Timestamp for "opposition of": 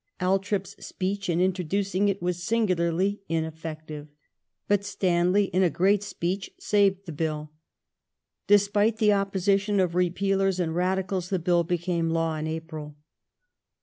9.13-9.93